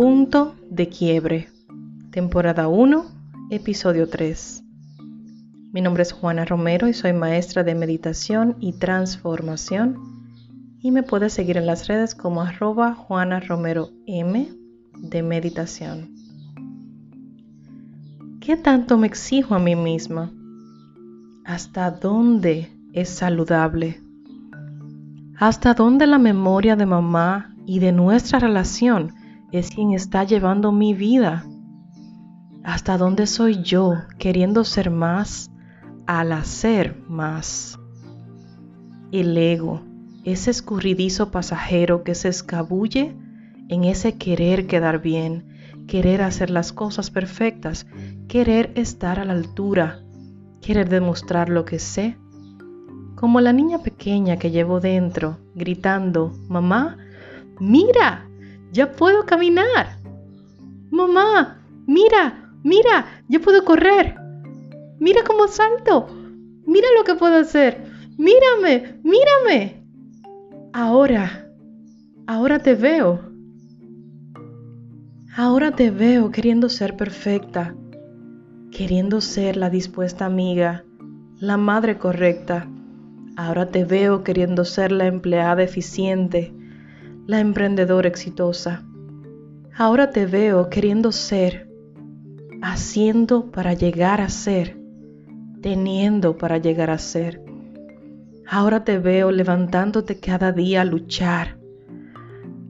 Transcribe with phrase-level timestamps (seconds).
[0.00, 1.50] Punto de quiebre.
[2.10, 3.04] Temporada 1,
[3.50, 4.64] episodio 3.
[5.74, 9.98] Mi nombre es Juana Romero y soy maestra de meditación y transformación.
[10.80, 14.48] Y me puedes seguir en las redes como arroba Juana Romero M
[14.96, 16.14] de meditación.
[18.40, 20.32] ¿Qué tanto me exijo a mí misma?
[21.44, 24.00] ¿Hasta dónde es saludable?
[25.36, 29.19] ¿Hasta dónde la memoria de mamá y de nuestra relación
[29.52, 31.44] es quien está llevando mi vida?
[32.62, 35.50] ¿Hasta dónde soy yo queriendo ser más
[36.06, 37.78] al hacer más?
[39.12, 39.82] El ego,
[40.24, 43.16] ese escurridizo pasajero que se escabulle
[43.68, 45.48] en ese querer quedar bien,
[45.88, 47.86] querer hacer las cosas perfectas,
[48.28, 50.04] querer estar a la altura,
[50.60, 52.16] querer demostrar lo que sé.
[53.16, 56.98] Como la niña pequeña que llevo dentro, gritando, mamá,
[57.58, 58.29] mira,
[58.72, 59.98] ya puedo caminar.
[60.90, 64.16] Mamá, mira, mira, ya puedo correr.
[64.98, 66.08] Mira cómo salto.
[66.66, 67.84] Mira lo que puedo hacer.
[68.18, 69.82] Mírame, mírame.
[70.72, 71.48] Ahora,
[72.26, 73.20] ahora te veo.
[75.36, 77.74] Ahora te veo queriendo ser perfecta,
[78.70, 80.84] queriendo ser la dispuesta amiga,
[81.38, 82.68] la madre correcta.
[83.36, 86.52] Ahora te veo queriendo ser la empleada eficiente,
[87.30, 88.84] la emprendedora exitosa.
[89.76, 91.70] Ahora te veo queriendo ser,
[92.60, 94.76] haciendo para llegar a ser,
[95.60, 97.40] teniendo para llegar a ser.
[98.48, 101.56] Ahora te veo levantándote cada día a luchar,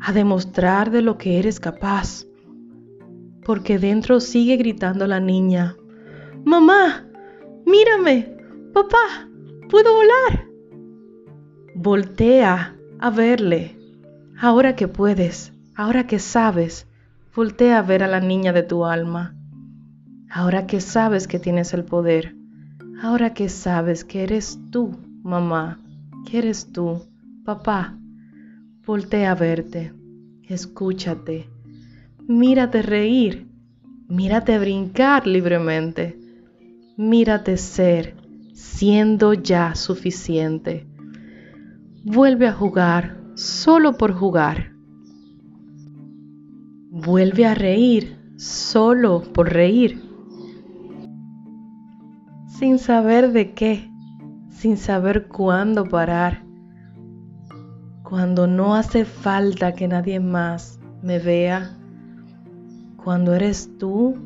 [0.00, 2.26] a demostrar de lo que eres capaz
[3.44, 5.76] porque dentro sigue gritando la niña,
[6.44, 7.06] Mamá,
[7.64, 8.36] mírame,
[8.74, 9.30] papá,
[9.70, 10.48] puedo volar.
[11.76, 13.77] Voltea a verle.
[14.40, 16.86] Ahora que puedes, ahora que sabes,
[17.34, 19.34] voltea a ver a la niña de tu alma.
[20.30, 22.36] Ahora que sabes que tienes el poder,
[23.02, 25.80] ahora que sabes que eres tú, mamá,
[26.26, 27.02] que eres tú,
[27.44, 27.96] papá,
[28.86, 29.92] voltea a verte,
[30.44, 31.48] escúchate
[32.28, 33.46] Mírate reír,
[34.06, 36.18] mírate brincar libremente,
[36.98, 38.14] mírate ser,
[38.52, 40.86] siendo ya suficiente.
[42.04, 44.72] Vuelve a jugar solo por jugar.
[46.90, 50.02] Vuelve a reír solo por reír.
[52.48, 53.88] Sin saber de qué,
[54.50, 56.44] sin saber cuándo parar.
[58.02, 61.78] Cuando no hace falta que nadie más me vea
[62.96, 64.16] cuando eres tú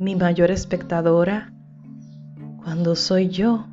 [0.00, 1.54] mi mayor espectadora,
[2.64, 3.68] cuando soy yo,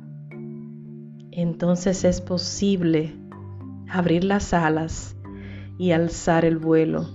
[1.32, 3.21] entonces es posible
[3.92, 5.16] abrir las alas
[5.76, 7.06] y alzar el vuelo.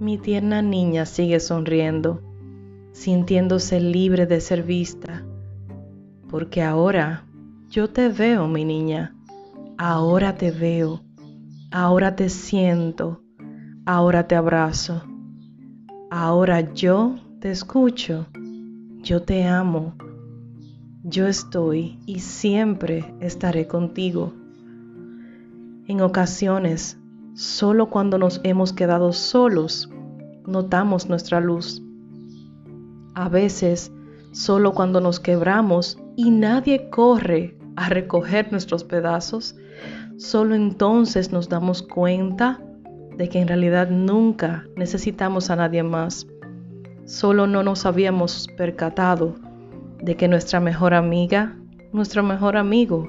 [0.00, 2.20] Mi tierna niña sigue sonriendo,
[2.92, 5.24] sintiéndose libre de ser vista,
[6.28, 7.24] porque ahora
[7.70, 9.14] yo te veo, mi niña,
[9.78, 11.00] ahora te veo,
[11.70, 13.22] ahora te siento,
[13.86, 15.02] ahora te abrazo.
[16.10, 18.26] Ahora yo te escucho,
[19.02, 19.94] yo te amo,
[21.02, 24.32] yo estoy y siempre estaré contigo.
[25.86, 26.98] En ocasiones,
[27.34, 29.90] solo cuando nos hemos quedado solos,
[30.46, 31.82] notamos nuestra luz.
[33.14, 33.92] A veces,
[34.32, 39.56] solo cuando nos quebramos y nadie corre a recoger nuestros pedazos,
[40.16, 42.62] solo entonces nos damos cuenta
[43.18, 46.26] de que en realidad nunca necesitamos a nadie más.
[47.04, 49.34] Solo no nos habíamos percatado
[50.02, 51.58] de que nuestra mejor amiga,
[51.92, 53.06] nuestro mejor amigo,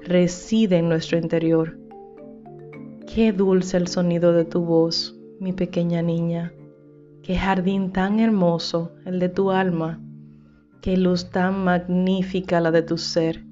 [0.00, 1.83] reside en nuestro interior.
[3.14, 6.52] Qué dulce el sonido de tu voz, mi pequeña niña.
[7.22, 10.00] Qué jardín tan hermoso el de tu alma.
[10.82, 13.44] Qué luz tan magnífica la de tu ser.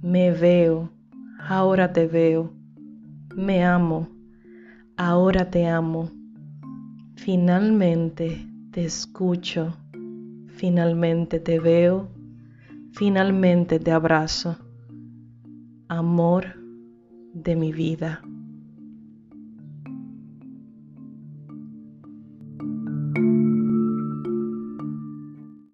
[0.00, 0.90] Me veo,
[1.38, 2.54] ahora te veo.
[3.36, 4.08] Me amo
[4.96, 6.10] Ahora te amo.
[7.14, 9.76] Finalmente te escucho.
[10.56, 12.08] Finalmente te veo.
[12.92, 14.56] Finalmente te abrazo.
[15.88, 16.46] Amor
[17.34, 18.22] de mi vida.